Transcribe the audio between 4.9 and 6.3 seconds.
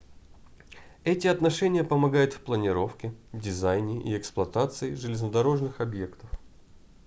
железнодорожных объектов